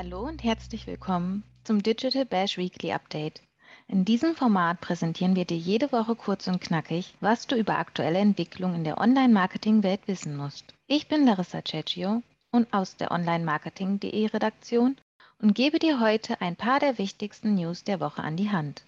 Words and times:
Hallo 0.00 0.20
und 0.20 0.44
herzlich 0.44 0.86
willkommen 0.86 1.42
zum 1.64 1.82
Digital 1.82 2.24
Bash 2.24 2.56
Weekly 2.56 2.92
Update. 2.92 3.42
In 3.88 4.04
diesem 4.04 4.36
Format 4.36 4.80
präsentieren 4.80 5.34
wir 5.34 5.44
dir 5.44 5.56
jede 5.56 5.90
Woche 5.90 6.14
kurz 6.14 6.46
und 6.46 6.60
knackig, 6.60 7.16
was 7.18 7.48
du 7.48 7.56
über 7.56 7.78
aktuelle 7.78 8.20
Entwicklungen 8.20 8.76
in 8.76 8.84
der 8.84 8.98
Online-Marketing-Welt 8.98 10.02
wissen 10.06 10.36
musst. 10.36 10.72
Ich 10.86 11.08
bin 11.08 11.26
Larissa 11.26 11.64
Cecchio 11.64 12.22
und 12.52 12.72
aus 12.72 12.94
der 12.94 13.10
Online-Marketing.de 13.10 14.26
Redaktion 14.26 14.96
und 15.42 15.56
gebe 15.56 15.80
dir 15.80 15.98
heute 15.98 16.40
ein 16.40 16.54
paar 16.54 16.78
der 16.78 16.96
wichtigsten 16.98 17.56
News 17.56 17.82
der 17.82 17.98
Woche 17.98 18.22
an 18.22 18.36
die 18.36 18.52
Hand. 18.52 18.84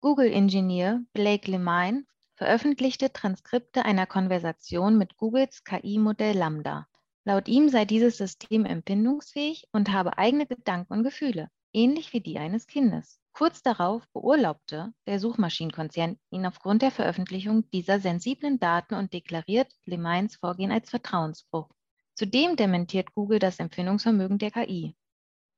Google-Ingenieur 0.00 1.02
Blake 1.12 1.50
Lemine 1.50 2.04
veröffentlichte 2.36 3.12
Transkripte 3.12 3.84
einer 3.84 4.06
Konversation 4.06 4.96
mit 4.96 5.18
Googles 5.18 5.64
KI-Modell 5.64 6.34
Lambda. 6.34 6.86
Laut 7.24 7.48
ihm 7.48 7.68
sei 7.68 7.84
dieses 7.84 8.16
System 8.16 8.64
empfindungsfähig 8.64 9.68
und 9.72 9.92
habe 9.92 10.16
eigene 10.18 10.46
Gedanken 10.46 10.92
und 10.92 11.02
Gefühle, 11.02 11.48
ähnlich 11.72 12.12
wie 12.12 12.20
die 12.20 12.38
eines 12.38 12.66
Kindes. 12.66 13.20
Kurz 13.32 13.62
darauf 13.62 14.08
beurlaubte 14.12 14.92
der 15.06 15.20
Suchmaschinenkonzern 15.20 16.18
ihn 16.30 16.46
aufgrund 16.46 16.82
der 16.82 16.90
Veröffentlichung 16.90 17.70
dieser 17.70 18.00
sensiblen 18.00 18.58
Daten 18.58 18.94
und 18.94 19.12
deklariert 19.12 19.72
Lemines 19.84 20.36
Vorgehen 20.36 20.72
als 20.72 20.90
Vertrauensbruch. 20.90 21.68
Zudem 22.14 22.56
dementiert 22.56 23.14
Google 23.14 23.38
das 23.38 23.60
Empfindungsvermögen 23.60 24.38
der 24.38 24.50
KI. 24.50 24.96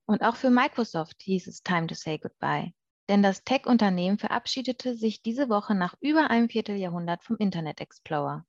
Und 0.06 0.22
auch 0.22 0.36
für 0.36 0.50
Microsoft 0.50 1.22
hieß 1.22 1.46
es 1.46 1.62
Time 1.62 1.86
to 1.86 1.94
say 1.94 2.18
goodbye. 2.18 2.74
Denn 3.08 3.22
das 3.22 3.44
Tech-Unternehmen 3.44 4.18
verabschiedete 4.18 4.94
sich 4.94 5.22
diese 5.22 5.48
Woche 5.48 5.74
nach 5.74 5.94
über 6.00 6.28
einem 6.28 6.50
Vierteljahrhundert 6.50 7.24
vom 7.24 7.36
Internet 7.38 7.80
Explorer. 7.80 8.44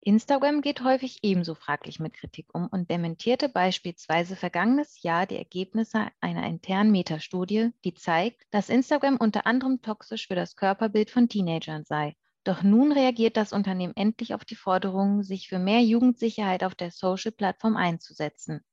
Instagram 0.00 0.62
geht 0.62 0.84
häufig 0.84 1.18
ebenso 1.22 1.54
fraglich 1.54 1.98
mit 1.98 2.14
Kritik 2.14 2.54
um 2.54 2.68
und 2.68 2.90
dementierte 2.90 3.48
beispielsweise 3.48 4.36
vergangenes 4.36 5.02
Jahr 5.02 5.26
die 5.26 5.36
Ergebnisse 5.36 6.08
einer 6.20 6.46
internen 6.46 6.92
Metastudie, 6.92 7.70
die 7.84 7.94
zeigt, 7.94 8.42
dass 8.50 8.68
Instagram 8.68 9.16
unter 9.16 9.46
anderem 9.46 9.82
toxisch 9.82 10.28
für 10.28 10.36
das 10.36 10.56
Körperbild 10.56 11.10
von 11.10 11.28
Teenagern 11.28 11.84
sei. 11.84 12.16
Doch 12.44 12.62
nun 12.62 12.92
reagiert 12.92 13.36
das 13.36 13.52
Unternehmen 13.52 13.96
endlich 13.96 14.32
auf 14.32 14.44
die 14.44 14.54
Forderung, 14.54 15.22
sich 15.22 15.48
für 15.48 15.58
mehr 15.58 15.82
Jugendsicherheit 15.82 16.64
auf 16.64 16.74
der 16.74 16.90
Social-Plattform 16.90 17.76
einzusetzen. 17.76 18.64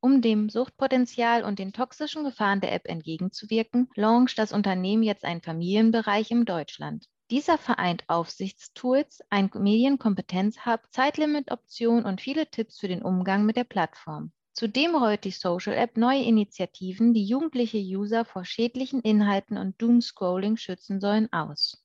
Um 0.00 0.22
dem 0.22 0.48
Suchtpotenzial 0.48 1.44
und 1.44 1.58
den 1.58 1.74
toxischen 1.74 2.24
Gefahren 2.24 2.62
der 2.62 2.72
App 2.72 2.88
entgegenzuwirken, 2.88 3.90
launcht 3.94 4.38
das 4.38 4.50
Unternehmen 4.50 5.02
jetzt 5.02 5.24
einen 5.24 5.42
Familienbereich 5.42 6.30
in 6.30 6.46
Deutschland. 6.46 7.06
Dieser 7.30 7.58
vereint 7.58 8.02
Aufsichtstools, 8.08 9.22
ein 9.30 9.50
Medienkompetenz-Hub, 9.54 10.80
Zeitlimit-Optionen 10.90 12.04
und 12.04 12.20
viele 12.20 12.50
Tipps 12.50 12.80
für 12.80 12.88
den 12.88 13.02
Umgang 13.02 13.46
mit 13.46 13.56
der 13.56 13.62
Plattform. 13.62 14.32
Zudem 14.52 14.96
rollt 14.96 15.22
die 15.22 15.30
Social 15.30 15.74
App 15.74 15.96
neue 15.96 16.24
Initiativen, 16.24 17.14
die 17.14 17.24
jugendliche 17.24 17.78
User 17.78 18.24
vor 18.24 18.44
schädlichen 18.44 19.00
Inhalten 19.02 19.58
und 19.58 19.80
Doomscrolling 19.80 20.56
schützen 20.56 21.00
sollen, 21.00 21.32
aus. 21.32 21.80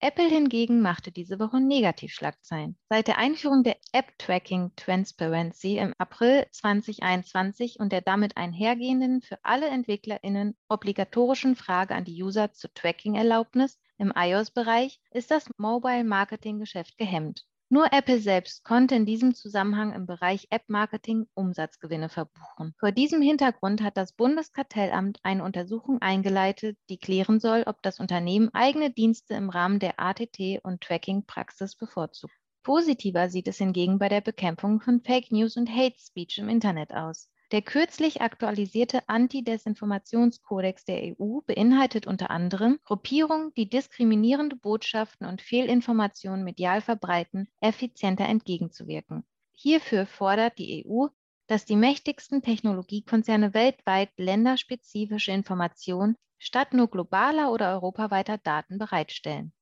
Apple 0.00 0.28
hingegen 0.28 0.80
machte 0.80 1.12
diese 1.12 1.38
Woche 1.38 1.60
Negativschlagzeilen. 1.60 2.76
Seit 2.88 3.06
der 3.06 3.18
Einführung 3.18 3.62
der 3.62 3.76
App 3.92 4.18
Tracking 4.18 4.72
Transparency 4.74 5.76
im 5.76 5.94
April 5.98 6.46
2021 6.50 7.78
und 7.78 7.92
der 7.92 8.00
damit 8.00 8.36
einhergehenden 8.36 9.22
für 9.22 9.38
alle 9.44 9.68
EntwicklerInnen 9.68 10.56
obligatorischen 10.68 11.54
Frage 11.54 11.94
an 11.94 12.04
die 12.04 12.20
User 12.20 12.52
zur 12.52 12.74
Tracking-Erlaubnis 12.74 13.78
im 14.00 14.12
iOS-Bereich 14.16 14.98
ist 15.10 15.30
das 15.30 15.48
Mobile-Marketing-Geschäft 15.58 16.96
gehemmt. 16.96 17.44
Nur 17.72 17.92
Apple 17.92 18.18
selbst 18.18 18.64
konnte 18.64 18.96
in 18.96 19.06
diesem 19.06 19.32
Zusammenhang 19.32 19.92
im 19.92 20.04
Bereich 20.04 20.48
App-Marketing 20.50 21.28
Umsatzgewinne 21.34 22.08
verbuchen. 22.08 22.74
Vor 22.80 22.90
diesem 22.90 23.22
Hintergrund 23.22 23.80
hat 23.80 23.96
das 23.96 24.12
Bundeskartellamt 24.12 25.20
eine 25.22 25.44
Untersuchung 25.44 26.02
eingeleitet, 26.02 26.76
die 26.88 26.98
klären 26.98 27.38
soll, 27.38 27.62
ob 27.66 27.80
das 27.82 28.00
Unternehmen 28.00 28.48
eigene 28.54 28.90
Dienste 28.90 29.34
im 29.34 29.50
Rahmen 29.50 29.78
der 29.78 30.00
ATT- 30.00 30.58
und 30.64 30.80
Tracking-Praxis 30.80 31.76
bevorzugt. 31.76 32.34
Positiver 32.64 33.30
sieht 33.30 33.46
es 33.46 33.58
hingegen 33.58 34.00
bei 34.00 34.08
der 34.08 34.20
Bekämpfung 34.20 34.80
von 34.80 35.00
Fake 35.00 35.30
News 35.30 35.56
und 35.56 35.70
Hate 35.70 35.96
Speech 35.96 36.38
im 36.38 36.48
Internet 36.48 36.92
aus. 36.92 37.29
Der 37.52 37.62
kürzlich 37.62 38.20
aktualisierte 38.22 39.08
Anti-Desinformationskodex 39.08 40.84
der 40.84 41.16
EU 41.18 41.40
beinhaltet 41.40 42.06
unter 42.06 42.30
anderem 42.30 42.78
Gruppierungen, 42.84 43.52
die 43.54 43.68
diskriminierende 43.68 44.54
Botschaften 44.54 45.26
und 45.26 45.42
Fehlinformationen 45.42 46.44
medial 46.44 46.80
verbreiten, 46.80 47.48
effizienter 47.60 48.26
entgegenzuwirken. 48.26 49.24
Hierfür 49.50 50.06
fordert 50.06 50.58
die 50.58 50.86
EU, 50.86 51.08
dass 51.48 51.64
die 51.64 51.74
mächtigsten 51.74 52.40
Technologiekonzerne 52.40 53.52
weltweit 53.52 54.10
länderspezifische 54.16 55.32
Informationen 55.32 56.16
statt 56.38 56.72
nur 56.72 56.88
globaler 56.88 57.50
oder 57.50 57.72
europaweiter 57.72 58.38
Daten 58.38 58.78
bereitstellen. 58.78 59.52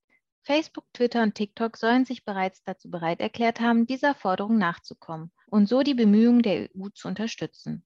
Facebook, 0.43 0.85
Twitter 0.93 1.23
und 1.23 1.35
TikTok 1.35 1.77
sollen 1.77 2.05
sich 2.05 2.25
bereits 2.25 2.63
dazu 2.63 2.89
bereit 2.89 3.19
erklärt 3.19 3.59
haben, 3.59 3.85
dieser 3.85 4.15
Forderung 4.15 4.57
nachzukommen 4.57 5.31
und 5.47 5.67
so 5.67 5.81
die 5.81 5.93
Bemühungen 5.93 6.41
der 6.41 6.69
EU 6.75 6.89
zu 6.89 7.07
unterstützen. 7.07 7.85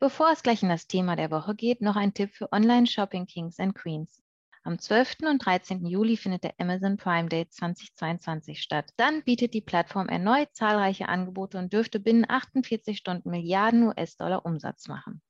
Bevor 0.00 0.30
es 0.30 0.42
gleich 0.42 0.62
in 0.62 0.68
das 0.68 0.86
Thema 0.86 1.16
der 1.16 1.30
Woche 1.30 1.54
geht, 1.54 1.80
noch 1.80 1.96
ein 1.96 2.14
Tipp 2.14 2.34
für 2.34 2.52
Online-Shopping 2.52 3.26
Kings 3.26 3.58
and 3.58 3.74
Queens. 3.74 4.22
Am 4.62 4.78
12. 4.78 5.16
und 5.28 5.44
13. 5.44 5.86
Juli 5.86 6.16
findet 6.16 6.44
der 6.44 6.54
Amazon 6.58 6.96
Prime 6.96 7.28
Day 7.28 7.48
2022 7.48 8.60
statt. 8.60 8.92
Dann 8.96 9.22
bietet 9.24 9.54
die 9.54 9.60
Plattform 9.60 10.08
erneut 10.08 10.54
zahlreiche 10.54 11.08
Angebote 11.08 11.58
und 11.58 11.72
dürfte 11.72 12.00
binnen 12.00 12.26
48 12.28 12.96
Stunden 12.98 13.30
Milliarden 13.30 13.84
US-Dollar 13.84 14.44
Umsatz 14.44 14.86
machen. 14.86 15.22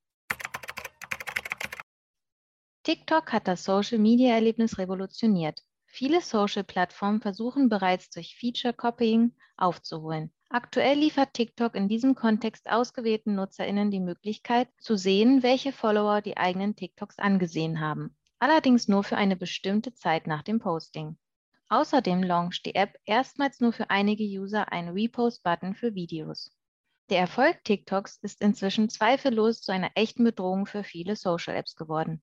TikTok 2.82 3.32
hat 3.32 3.46
das 3.46 3.64
Social-Media-Erlebnis 3.64 4.78
revolutioniert. 4.78 5.62
Viele 5.98 6.20
Social-Plattformen 6.20 7.20
versuchen 7.20 7.68
bereits 7.68 8.08
durch 8.10 8.36
Feature-Copying 8.36 9.34
aufzuholen. 9.56 10.32
Aktuell 10.48 10.96
liefert 10.96 11.34
TikTok 11.34 11.74
in 11.74 11.88
diesem 11.88 12.14
Kontext 12.14 12.70
ausgewählten 12.70 13.34
NutzerInnen 13.34 13.90
die 13.90 13.98
Möglichkeit, 13.98 14.68
zu 14.78 14.96
sehen, 14.96 15.42
welche 15.42 15.72
Follower 15.72 16.20
die 16.20 16.36
eigenen 16.36 16.76
TikToks 16.76 17.18
angesehen 17.18 17.80
haben. 17.80 18.16
Allerdings 18.38 18.86
nur 18.86 19.02
für 19.02 19.16
eine 19.16 19.34
bestimmte 19.34 19.92
Zeit 19.92 20.28
nach 20.28 20.44
dem 20.44 20.60
Posting. 20.60 21.18
Außerdem 21.68 22.22
launcht 22.22 22.64
die 22.64 22.76
App 22.76 22.96
erstmals 23.04 23.58
nur 23.58 23.72
für 23.72 23.90
einige 23.90 24.22
User 24.22 24.70
einen 24.70 24.90
Repost-Button 24.90 25.74
für 25.74 25.96
Videos. 25.96 26.52
Der 27.10 27.18
Erfolg 27.18 27.64
TikToks 27.64 28.18
ist 28.22 28.40
inzwischen 28.40 28.88
zweifellos 28.88 29.62
zu 29.62 29.72
einer 29.72 29.90
echten 29.96 30.22
Bedrohung 30.22 30.66
für 30.66 30.84
viele 30.84 31.16
Social-Apps 31.16 31.74
geworden. 31.74 32.22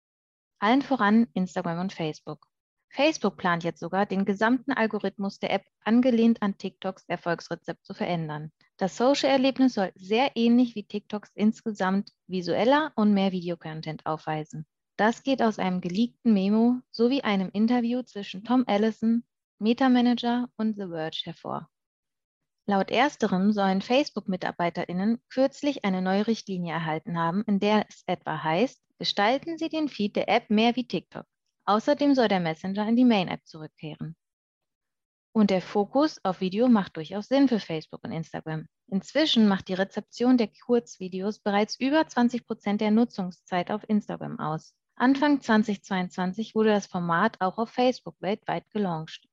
Allen 0.59 0.81
voran 0.81 1.27
Instagram 1.33 1.79
und 1.79 1.91
Facebook. 1.91 2.47
Facebook 2.89 3.37
plant 3.37 3.63
jetzt 3.63 3.79
sogar, 3.79 4.05
den 4.05 4.25
gesamten 4.25 4.71
Algorithmus 4.71 5.39
der 5.39 5.51
App 5.51 5.65
angelehnt 5.83 6.41
an 6.41 6.57
TikToks 6.57 7.03
Erfolgsrezept 7.07 7.85
zu 7.85 7.93
verändern. 7.93 8.51
Das 8.77 8.97
Social-Erlebnis 8.97 9.73
soll 9.73 9.91
sehr 9.95 10.31
ähnlich 10.35 10.75
wie 10.75 10.85
TikToks 10.85 11.31
insgesamt 11.35 12.11
visueller 12.27 12.93
und 12.95 13.13
mehr 13.13 13.31
Videocontent 13.31 14.05
aufweisen. 14.05 14.65
Das 14.97 15.23
geht 15.23 15.41
aus 15.41 15.59
einem 15.59 15.81
geleakten 15.81 16.33
Memo 16.33 16.79
sowie 16.89 17.21
einem 17.21 17.49
Interview 17.49 18.01
zwischen 18.03 18.45
Tom 18.45 18.63
Allison, 18.65 19.25
Meta-Manager 19.59 20.49
und 20.55 20.75
The 20.77 20.87
Verge 20.87 21.21
hervor. 21.25 21.69
Laut 22.67 22.89
ersterem 22.89 23.51
sollen 23.51 23.81
Facebook-MitarbeiterInnen 23.81 25.21
kürzlich 25.29 25.85
eine 25.85 26.01
neue 26.01 26.27
Richtlinie 26.27 26.73
erhalten 26.73 27.17
haben, 27.19 27.43
in 27.43 27.59
der 27.59 27.85
es 27.89 28.03
etwa 28.07 28.41
heißt, 28.41 28.81
gestalten 28.97 29.57
Sie 29.57 29.69
den 29.69 29.89
Feed 29.89 30.15
der 30.15 30.29
App 30.29 30.49
mehr 30.49 30.75
wie 30.75 30.87
TikTok. 30.87 31.25
Außerdem 31.65 32.13
soll 32.15 32.27
der 32.27 32.39
Messenger 32.39 32.87
in 32.87 32.95
die 32.95 33.05
Main-App 33.05 33.45
zurückkehren. 33.45 34.15
Und 35.33 35.49
der 35.49 35.61
Fokus 35.61 36.23
auf 36.23 36.39
Video 36.39 36.69
macht 36.69 36.95
durchaus 36.95 37.27
Sinn 37.27 37.49
für 37.49 37.59
Facebook 37.59 38.03
und 38.03 38.11
Instagram. 38.11 38.67
Inzwischen 38.87 39.47
macht 39.47 39.67
die 39.67 39.73
Rezeption 39.73 40.37
der 40.37 40.47
Kurzvideos 40.47 41.39
bereits 41.39 41.79
über 41.79 42.07
20 42.07 42.47
Prozent 42.47 42.81
der 42.81 42.91
Nutzungszeit 42.91 43.71
auf 43.71 43.83
Instagram 43.89 44.39
aus. 44.39 44.73
Anfang 44.95 45.41
2022 45.41 46.55
wurde 46.55 46.69
das 46.69 46.87
Format 46.87 47.41
auch 47.41 47.57
auf 47.57 47.69
Facebook 47.69 48.15
weltweit 48.21 48.69
gelauncht. 48.69 49.27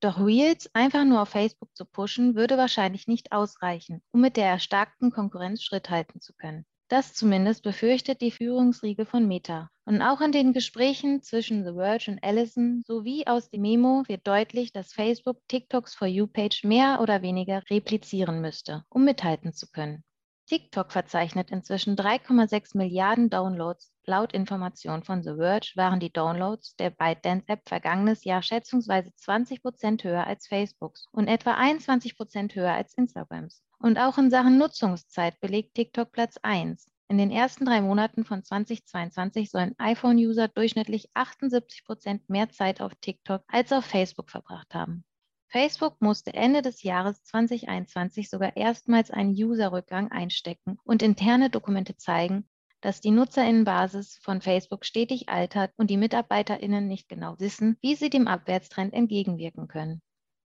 Doch 0.00 0.18
Reels 0.18 0.68
einfach 0.74 1.04
nur 1.04 1.22
auf 1.22 1.28
Facebook 1.28 1.74
zu 1.76 1.84
pushen, 1.84 2.34
würde 2.34 2.58
wahrscheinlich 2.58 3.06
nicht 3.06 3.32
ausreichen, 3.32 4.02
um 4.10 4.20
mit 4.20 4.36
der 4.36 4.46
erstarkten 4.46 5.10
Konkurrenz 5.10 5.62
Schritt 5.62 5.90
halten 5.90 6.20
zu 6.20 6.32
können. 6.34 6.66
Das 6.88 7.14
zumindest 7.14 7.62
befürchtet 7.62 8.20
die 8.20 8.32
Führungsriege 8.32 9.06
von 9.06 9.28
Meta. 9.28 9.70
Und 9.88 10.02
auch 10.02 10.20
in 10.20 10.32
den 10.32 10.52
Gesprächen 10.52 11.22
zwischen 11.22 11.64
The 11.64 11.74
Verge 11.74 12.10
und 12.10 12.24
Allison 12.24 12.82
sowie 12.84 13.24
aus 13.28 13.50
dem 13.50 13.62
Memo 13.62 14.02
wird 14.08 14.26
deutlich, 14.26 14.72
dass 14.72 14.92
Facebook 14.92 15.38
TikToks 15.46 15.94
For 15.94 16.08
You 16.08 16.26
Page 16.26 16.64
mehr 16.64 17.00
oder 17.00 17.22
weniger 17.22 17.62
replizieren 17.70 18.40
müsste, 18.40 18.84
um 18.88 19.04
mithalten 19.04 19.52
zu 19.52 19.70
können. 19.70 20.02
TikTok 20.46 20.90
verzeichnet 20.90 21.52
inzwischen 21.52 21.94
3,6 21.94 22.76
Milliarden 22.76 23.30
Downloads. 23.30 23.92
Laut 24.04 24.32
Informationen 24.32 25.04
von 25.04 25.22
The 25.22 25.34
Verge 25.36 25.70
waren 25.76 26.00
die 26.00 26.12
Downloads 26.12 26.74
der 26.74 26.90
ByteDance-App 26.90 27.68
vergangenes 27.68 28.24
Jahr 28.24 28.42
schätzungsweise 28.42 29.14
20 29.14 29.62
Prozent 29.62 30.02
höher 30.02 30.26
als 30.26 30.48
Facebooks 30.48 31.06
und 31.12 31.28
etwa 31.28 31.54
21 31.54 32.16
Prozent 32.16 32.56
höher 32.56 32.72
als 32.72 32.92
Instagrams. 32.94 33.62
Und 33.78 33.98
auch 33.98 34.18
in 34.18 34.30
Sachen 34.30 34.58
Nutzungszeit 34.58 35.38
belegt 35.38 35.74
TikTok 35.74 36.10
Platz 36.10 36.38
1. 36.42 36.88
In 37.08 37.18
den 37.18 37.30
ersten 37.30 37.64
drei 37.64 37.80
Monaten 37.80 38.24
von 38.24 38.42
2022 38.42 39.50
sollen 39.50 39.74
iPhone-User 39.78 40.48
durchschnittlich 40.48 41.08
78 41.14 41.84
Prozent 41.84 42.28
mehr 42.28 42.50
Zeit 42.50 42.80
auf 42.80 42.94
TikTok 42.96 43.44
als 43.46 43.72
auf 43.72 43.84
Facebook 43.84 44.28
verbracht 44.28 44.74
haben. 44.74 45.04
Facebook 45.48 46.02
musste 46.02 46.34
Ende 46.34 46.62
des 46.62 46.82
Jahres 46.82 47.22
2021 47.22 48.28
sogar 48.28 48.56
erstmals 48.56 49.12
einen 49.12 49.30
User-Rückgang 49.30 50.10
einstecken 50.10 50.78
und 50.82 51.02
interne 51.02 51.48
Dokumente 51.48 51.96
zeigen, 51.96 52.48
dass 52.80 53.00
die 53.00 53.12
Nutzerinnenbasis 53.12 54.18
von 54.20 54.40
Facebook 54.40 54.84
stetig 54.84 55.28
altert 55.28 55.72
und 55.76 55.90
die 55.90 55.96
Mitarbeiterinnen 55.96 56.88
nicht 56.88 57.08
genau 57.08 57.38
wissen, 57.38 57.78
wie 57.82 57.94
sie 57.94 58.10
dem 58.10 58.26
Abwärtstrend 58.26 58.92
entgegenwirken 58.92 59.68
können. 59.68 60.02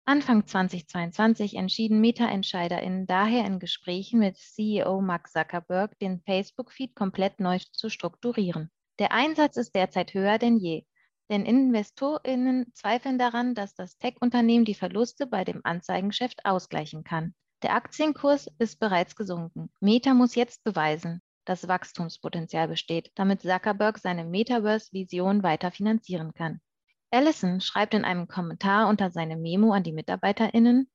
Anfang 0.10 0.48
2022 0.48 1.56
entschieden 1.56 2.00
Meta-EntscheiderInnen 2.00 3.08
daher 3.08 3.46
in 3.46 3.60
Gesprächen 3.60 4.20
mit 4.20 4.38
CEO 4.38 5.02
Mark 5.02 5.30
Zuckerberg, 5.30 6.00
den 6.00 6.22
Facebook-Feed 6.22 6.96
komplett 6.96 7.42
neu 7.42 7.60
zu 7.74 7.90
strukturieren. 7.90 8.72
Der 9.00 9.12
Einsatz 9.12 9.58
ist 9.58 9.76
derzeit 9.76 10.14
höher 10.14 10.38
denn 10.38 10.60
je. 10.60 10.86
Denn 11.30 11.46
InvestorInnen 11.46 12.72
zweifeln 12.74 13.20
daran, 13.20 13.54
dass 13.54 13.76
das 13.76 13.98
Tech-Unternehmen 13.98 14.64
die 14.64 14.76
Verluste 14.76 15.28
bei 15.28 15.44
dem 15.44 15.60
Anzeigengeschäft 15.66 16.46
ausgleichen 16.46 17.04
kann. 17.04 17.36
Der 17.62 17.76
Aktienkurs 17.76 18.50
ist 18.60 18.80
bereits 18.80 19.14
gesunken. 19.18 19.70
Meta 19.82 20.14
muss 20.14 20.36
jetzt 20.36 20.64
beweisen, 20.64 21.22
dass 21.44 21.68
Wachstumspotenzial 21.68 22.70
besteht, 22.70 23.12
damit 23.16 23.42
Zuckerberg 23.42 23.98
seine 23.98 24.24
Metaverse-Vision 24.24 25.44
weiter 25.44 25.70
finanzieren 25.70 26.34
kann. 26.34 26.62
Allison 27.10 27.62
schreibt 27.62 27.94
in 27.94 28.04
einem 28.04 28.28
Kommentar 28.28 28.90
unter 28.90 29.12
seinem 29.12 29.42
Memo 29.42 29.72
an 29.72 29.84
die 29.84 29.94
MitarbeiterInnen, 29.94 30.90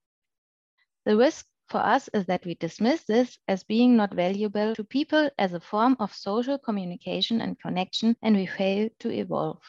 The 1.05 1.13
risk 1.13 1.49
for 1.69 1.83
us 1.83 2.09
is 2.09 2.27
that 2.27 2.45
we 2.45 2.55
dismiss 2.55 3.07
this 3.07 3.41
as 3.47 3.65
being 3.65 3.97
not 3.97 4.15
valuable 4.15 4.75
to 4.75 4.85
people 4.85 5.33
as 5.39 5.55
a 5.55 5.61
form 5.61 5.97
of 5.99 6.15
social 6.15 6.59
communication 6.59 7.41
and 7.41 7.59
connection 7.59 8.15
and 8.21 8.37
we 8.37 8.47
fail 8.47 8.91
to 8.99 9.09
evolve. 9.09 9.63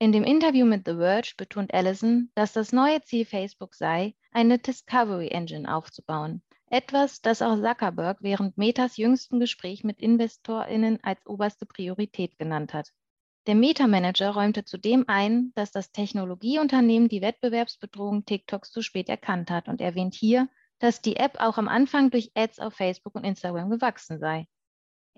In 0.00 0.12
dem 0.12 0.24
Interview 0.24 0.64
mit 0.64 0.84
The 0.84 0.96
Verge 0.96 1.34
betont 1.36 1.72
Allison, 1.72 2.30
dass 2.34 2.52
das 2.52 2.72
neue 2.72 3.00
Ziel 3.02 3.24
Facebook 3.24 3.74
sei, 3.74 4.14
eine 4.32 4.58
Discovery 4.58 5.28
Engine 5.28 5.72
aufzubauen. 5.72 6.42
Etwas, 6.66 7.20
das 7.20 7.40
auch 7.40 7.56
Zuckerberg 7.56 8.18
während 8.20 8.58
Metas 8.58 8.96
jüngsten 8.96 9.40
Gespräch 9.40 9.84
mit 9.84 10.00
InvestorInnen 10.00 10.98
als 11.02 11.24
oberste 11.26 11.66
Priorität 11.66 12.36
genannt 12.36 12.74
hat. 12.74 12.92
Der 13.48 13.54
Meta-Manager 13.54 14.32
räumte 14.32 14.66
zudem 14.66 15.06
ein, 15.08 15.52
dass 15.54 15.70
das 15.70 15.90
Technologieunternehmen 15.90 17.08
die 17.08 17.22
Wettbewerbsbedrohung 17.22 18.26
TikToks 18.26 18.70
zu 18.70 18.82
spät 18.82 19.08
erkannt 19.08 19.50
hat 19.50 19.68
und 19.68 19.80
erwähnt 19.80 20.14
hier, 20.14 20.50
dass 20.80 21.00
die 21.00 21.16
App 21.16 21.40
auch 21.40 21.56
am 21.56 21.66
Anfang 21.66 22.10
durch 22.10 22.30
Ads 22.34 22.58
auf 22.58 22.74
Facebook 22.74 23.14
und 23.14 23.24
Instagram 23.24 23.70
gewachsen 23.70 24.18
sei. 24.18 24.46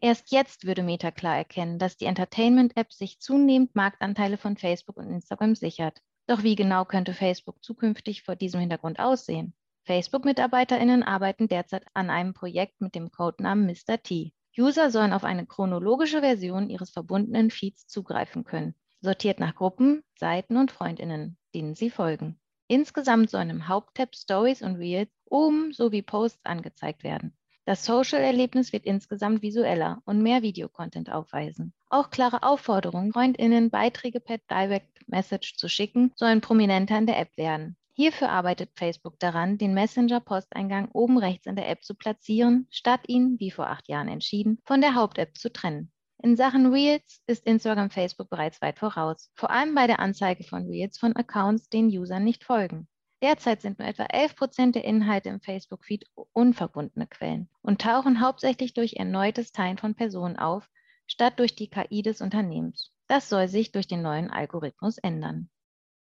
Erst 0.00 0.30
jetzt 0.30 0.64
würde 0.64 0.84
Meta 0.84 1.10
klar 1.10 1.38
erkennen, 1.38 1.80
dass 1.80 1.96
die 1.96 2.04
Entertainment-App 2.04 2.92
sich 2.92 3.18
zunehmend 3.18 3.74
Marktanteile 3.74 4.38
von 4.38 4.56
Facebook 4.56 4.98
und 4.98 5.10
Instagram 5.10 5.56
sichert. 5.56 6.00
Doch 6.28 6.44
wie 6.44 6.54
genau 6.54 6.84
könnte 6.84 7.14
Facebook 7.14 7.60
zukünftig 7.64 8.22
vor 8.22 8.36
diesem 8.36 8.60
Hintergrund 8.60 9.00
aussehen? 9.00 9.54
Facebook-MitarbeiterInnen 9.86 11.02
arbeiten 11.02 11.48
derzeit 11.48 11.84
an 11.94 12.10
einem 12.10 12.32
Projekt 12.32 12.80
mit 12.80 12.94
dem 12.94 13.10
Codenamen 13.10 13.66
Mr. 13.66 14.00
T. 14.00 14.32
User 14.58 14.90
sollen 14.90 15.12
auf 15.12 15.24
eine 15.24 15.46
chronologische 15.46 16.20
Version 16.20 16.70
ihres 16.70 16.90
verbundenen 16.90 17.50
Feeds 17.50 17.86
zugreifen 17.86 18.44
können, 18.44 18.74
sortiert 19.00 19.40
nach 19.40 19.54
Gruppen, 19.54 20.02
Seiten 20.18 20.56
und 20.56 20.72
FreundInnen, 20.72 21.36
denen 21.54 21.74
sie 21.74 21.90
folgen. 21.90 22.40
Insgesamt 22.66 23.30
sollen 23.30 23.50
im 23.50 23.68
Haupttab 23.68 24.14
Stories 24.14 24.62
und 24.62 24.76
Reels 24.76 25.10
oben 25.26 25.72
sowie 25.72 26.02
Posts 26.02 26.44
angezeigt 26.44 27.02
werden. 27.02 27.36
Das 27.64 27.84
Social-Erlebnis 27.84 28.72
wird 28.72 28.84
insgesamt 28.84 29.42
visueller 29.42 30.02
und 30.04 30.22
mehr 30.22 30.42
Videocontent 30.42 31.12
aufweisen. 31.12 31.72
Auch 31.88 32.10
klare 32.10 32.42
Aufforderungen, 32.42 33.12
FreundInnen 33.12 33.70
Beiträge 33.70 34.20
per 34.20 34.38
Direct 34.38 35.08
Message 35.08 35.56
zu 35.56 35.68
schicken, 35.68 36.12
sollen 36.16 36.40
prominenter 36.40 36.98
in 36.98 37.06
der 37.06 37.18
App 37.18 37.36
werden. 37.36 37.76
Hierfür 38.00 38.30
arbeitet 38.30 38.70
Facebook 38.76 39.18
daran, 39.18 39.58
den 39.58 39.74
Messenger-Posteingang 39.74 40.88
oben 40.94 41.18
rechts 41.18 41.44
in 41.44 41.54
der 41.54 41.68
App 41.68 41.84
zu 41.84 41.94
platzieren, 41.94 42.66
statt 42.70 43.02
ihn, 43.08 43.38
wie 43.38 43.50
vor 43.50 43.66
acht 43.66 43.88
Jahren 43.88 44.08
entschieden, 44.08 44.58
von 44.64 44.80
der 44.80 44.94
Haupt-App 44.94 45.36
zu 45.36 45.52
trennen. 45.52 45.92
In 46.22 46.34
Sachen 46.34 46.72
Reels 46.72 47.20
ist 47.26 47.44
Instagram 47.44 47.90
Facebook 47.90 48.30
bereits 48.30 48.62
weit 48.62 48.78
voraus, 48.78 49.30
vor 49.34 49.50
allem 49.50 49.74
bei 49.74 49.86
der 49.86 50.00
Anzeige 50.00 50.44
von 50.44 50.66
Reels 50.66 50.96
von 50.96 51.14
Accounts, 51.14 51.68
denen 51.68 51.90
Usern 51.90 52.24
nicht 52.24 52.42
folgen. 52.42 52.88
Derzeit 53.22 53.60
sind 53.60 53.78
nur 53.78 53.86
etwa 53.86 54.04
11 54.04 54.34
Prozent 54.34 54.74
der 54.76 54.84
Inhalte 54.86 55.28
im 55.28 55.42
Facebook-Feed 55.42 56.06
unverbundene 56.32 57.06
Quellen 57.06 57.50
und 57.60 57.82
tauchen 57.82 58.22
hauptsächlich 58.22 58.72
durch 58.72 58.94
erneutes 58.94 59.52
Teilen 59.52 59.76
von 59.76 59.94
Personen 59.94 60.38
auf, 60.38 60.70
statt 61.06 61.38
durch 61.38 61.54
die 61.54 61.68
KI 61.68 62.00
des 62.00 62.22
Unternehmens. 62.22 62.94
Das 63.08 63.28
soll 63.28 63.48
sich 63.48 63.72
durch 63.72 63.88
den 63.88 64.00
neuen 64.00 64.30
Algorithmus 64.30 64.96
ändern. 64.96 65.50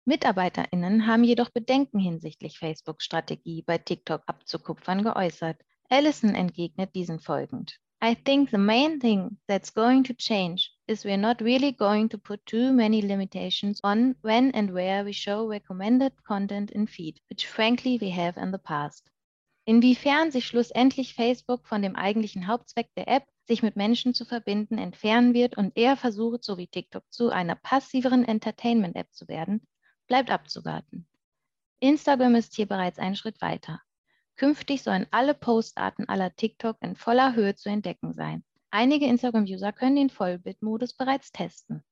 MitarbeiterInnen 0.09 1.07
haben 1.07 1.23
jedoch 1.23 1.51
Bedenken 1.51 1.99
hinsichtlich 1.99 2.59
Facebooks 2.59 3.05
Strategie 3.05 3.61
bei 3.61 3.77
TikTok 3.77 4.23
abzukupfern 4.25 5.03
geäußert. 5.03 5.61
Allison 5.91 6.35
entgegnet 6.35 6.95
diesen 6.95 7.21
folgend. 7.21 7.79
I 8.03 8.15
think 8.15 8.49
the 8.49 8.57
main 8.57 9.01
thing 9.01 9.39
that's 9.49 9.75
going 9.75 10.03
to 10.05 10.15
change 10.15 10.71
is 10.87 11.05
we're 11.05 11.19
not 11.19 11.43
really 11.43 11.73
going 11.73 12.09
to 12.09 12.17
put 12.17 12.41
too 12.47 12.73
many 12.73 13.03
limitations 13.03 13.81
on 13.85 14.15
when 14.23 14.51
and 14.55 14.73
where 14.73 15.05
we 15.05 15.13
show 15.13 15.47
recommended 15.47 16.15
content 16.25 16.71
in 16.71 16.87
feed, 16.87 17.21
which 17.29 17.47
frankly 17.47 18.01
we 18.01 18.09
have 18.11 18.41
in 18.41 18.51
the 18.51 18.57
past. 18.57 19.11
Inwiefern 19.67 20.31
sich 20.31 20.47
schlussendlich 20.47 21.13
Facebook 21.13 21.67
von 21.67 21.83
dem 21.83 21.97
eigentlichen 21.97 22.47
Hauptzweck 22.47 22.89
der 22.97 23.09
App, 23.09 23.25
sich 23.47 23.63
mit 23.63 23.77
Menschen 23.77 24.15
zu 24.15 24.25
verbinden, 24.25 24.79
entfernen 24.79 25.35
wird 25.35 25.59
und 25.59 25.77
eher 25.77 25.99
versucht, 25.99 26.45
so 26.45 26.57
wie 26.57 26.67
TikTok 26.67 27.05
zu 27.11 27.29
einer 27.29 27.57
passiveren 27.57 28.25
Entertainment-App 28.25 29.13
zu 29.13 29.29
werden, 29.29 29.61
bleibt 30.09 30.31
abzuwarten. 30.31 31.07
Instagram 31.81 32.35
ist 32.35 32.57
hier 32.57 32.67
bereits 32.67 32.99
einen 32.99 33.15
Schritt 33.15 33.41
weiter. 33.41 33.81
Künftig 34.37 34.83
sollen 34.83 35.07
alle 35.11 35.35
Postarten 35.35 36.09
aller 36.09 36.35
TikTok 36.35 36.77
in 36.81 36.97
voller 36.97 37.35
Höhe 37.35 37.55
zu 37.55 37.69
entdecken 37.69 38.13
sein. 38.13 38.43
Einige 38.71 39.07
Instagram-User 39.07 39.73
können 39.73 39.97
den 39.97 40.11
Vollbildmodus 40.11 40.95
bereits 40.95 41.33
testen. 41.33 41.83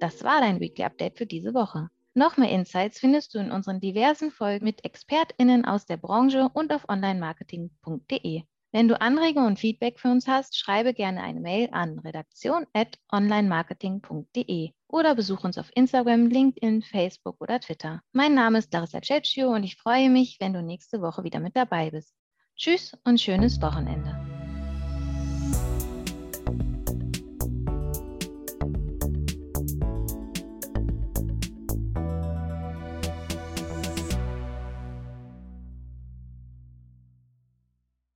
Das 0.00 0.22
war 0.22 0.40
dein 0.40 0.60
Weekly 0.60 0.84
Update 0.84 1.18
für 1.18 1.26
diese 1.26 1.54
Woche. 1.54 1.88
Noch 2.14 2.36
mehr 2.36 2.50
Insights 2.50 2.98
findest 2.98 3.34
du 3.34 3.38
in 3.38 3.50
unseren 3.50 3.80
diversen 3.80 4.30
Folgen 4.30 4.64
mit 4.64 4.84
ExpertInnen 4.84 5.64
aus 5.64 5.86
der 5.86 5.96
Branche 5.98 6.48
und 6.54 6.72
auf 6.72 6.88
onlinemarketing.de. 6.88 8.42
Wenn 8.76 8.88
du 8.88 9.00
Anregungen 9.00 9.46
und 9.46 9.58
Feedback 9.58 9.98
für 9.98 10.08
uns 10.08 10.28
hast, 10.28 10.58
schreibe 10.58 10.92
gerne 10.92 11.22
eine 11.22 11.40
Mail 11.40 11.70
an 11.72 11.98
redaktion.onlinemarketing.de 11.98 14.72
oder 14.86 15.14
besuch 15.14 15.44
uns 15.44 15.56
auf 15.56 15.70
Instagram, 15.74 16.26
LinkedIn, 16.26 16.82
Facebook 16.82 17.40
oder 17.40 17.58
Twitter. 17.58 18.02
Mein 18.12 18.34
Name 18.34 18.58
ist 18.58 18.70
Larissa 18.74 19.00
Cecchio 19.00 19.48
und 19.48 19.64
ich 19.64 19.76
freue 19.76 20.10
mich, 20.10 20.36
wenn 20.40 20.52
du 20.52 20.60
nächste 20.60 21.00
Woche 21.00 21.24
wieder 21.24 21.40
mit 21.40 21.56
dabei 21.56 21.90
bist. 21.90 22.12
Tschüss 22.54 22.94
und 23.04 23.18
schönes 23.18 23.62
Wochenende. 23.62 24.25